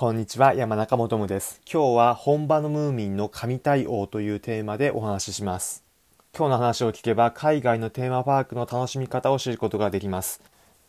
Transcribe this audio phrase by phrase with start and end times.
[0.00, 1.60] こんにちは、山中もとむです。
[1.70, 5.84] 今日は本場のムーミンの神対応というテーマでお話しします。
[6.34, 10.40] 今日の話を聞けば海外のテーマパークの楽しみ方を知ることができます。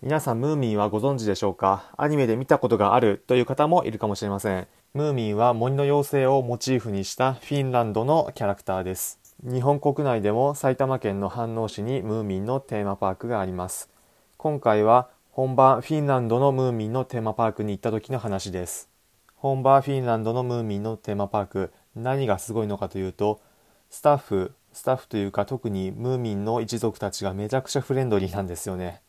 [0.01, 1.91] 皆さんムーミンはご存知でしょうか？
[1.97, 4.65] アニメで見たことがあるという方もいるかもしれません。
[4.93, 9.19] ムーミンは森の妖精をモチーフにしたフィンランドのキャラクターです。
[9.43, 13.89] 日本国内でも埼玉県の飯能市にムーミンのテーマパークがあります。
[14.37, 18.87] 今回は本場フィンランドのムーミンのテーマパークに行った時の話です。
[19.41, 23.41] 本場フィンランドのムーミンのテーマパーク、何がすごいのかというと、
[23.89, 29.01] スタッフ、スタッフというか特にムーミンの一族たちがめちゃくちゃフレンドリーなんですよね。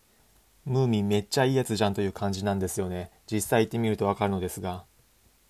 [0.65, 3.11] ムーミンめっちゃいいやつじゃんという感じなんですよね。
[3.31, 4.85] 実際行ってみるとわかるのですが。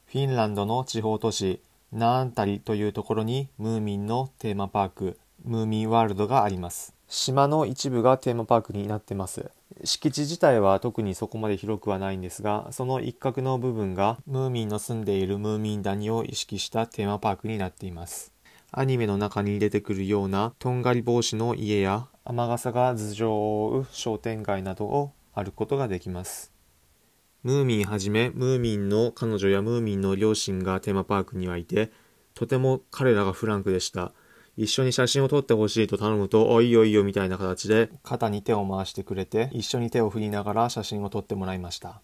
[0.06, 6.92] フィンランドの地方都市、ナーンタリというところにムーミンのテーマパーク、ムーミンワールドがあります。
[7.06, 9.48] 島の一部がテーマパークになってます。
[9.85, 18.33] 敷地自体は特にそこまで広くはないんですが、その一角の部分がムーミンの住んでいるムーミン谷を意識したテーマパークになっています。
[18.70, 26.53] アニメの中に出てくるようなとんがり帽子の家や雨傘が頭上を覆う商店街などを歩くことができます。
[27.42, 31.91] ムーミンはじめ、ムーミンの彼女やムーミンの両親がテーマパークにはいて、
[32.34, 34.12] とても彼らがフランクでした。
[34.56, 42.03] 一緒に写真を撮ってほしいと頼むと、おいいよいいよみたいな形で肩に手を回してくれて、一緒に手を振りながら写真を撮ってもらいました。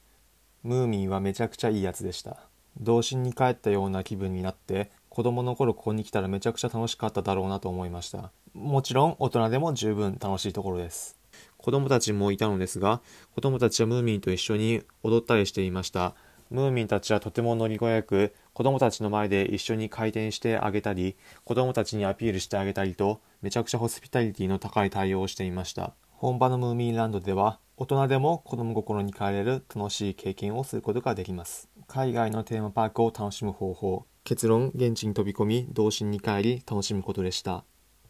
[0.63, 2.39] ムーミンはめちゃくちゃいいやつでした。
[2.81, 8.31] 童心に帰ったような気分になって、子供の頃ここに来たらめちゃくちゃ楽しかっただろうなと思いました。
[8.55, 11.19] もちろん大人でも十分楽しいところです。
[11.57, 13.03] 子供たちもいたのですが、
[13.35, 16.15] 子供たちはムーミンと一緒に踊ったりしていました。
[16.51, 25.95] ムーミンたちはとてもノリがよく、子供たちの前で一緒に回転してあげたり、子供たちにアピールしてあげたりと、めちゃくちゃホスピタリティの高い対応をしていました。
[26.09, 31.69] 本場のムーミンランドでは、大人でも子供心に帰れる楽しい経験をすることができます。
[31.87, 34.07] 海外のテーマパークを楽しむ方法。
[34.25, 37.65] 結論、現地に飛び込み、童心に帰り、楽しむことでした。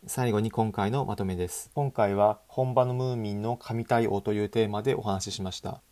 [0.06, 1.70] 最後に今回のまとめです。
[1.74, 5.82] 今回は本場のムーミンの神対応というテーマでお話ししました。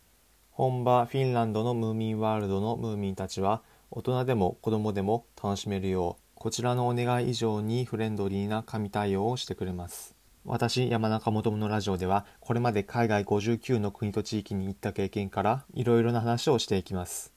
[0.57, 10.15] 本場フィンランドのムーミンワールドのムーミンたちは大人でも子供でも楽しめるようこちらのお願い以上にフレンドリーな神対応をしてくれます。
[10.45, 17.31] 私山中もとのラジオではこれまで海外59の国と地域に行った経験からいろいろな話をしていきます。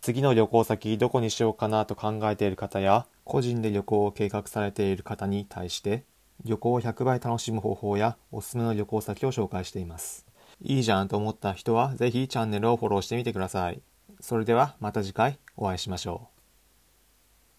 [0.00, 6.04] 次の旅行先どこにしようかなと考えている方や個人で旅行を計画されている方に対して
[6.44, 10.29] 旅行を100倍楽しむ方法やおすすめの旅行先を紹介しています。
[10.62, 13.80] いいじゃんと思った人はぜひチャンネルをフォローしてみてください。
[14.20, 16.39] それではまた次回お会いしましょう。